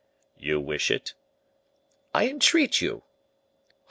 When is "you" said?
0.39-0.59, 2.81-3.03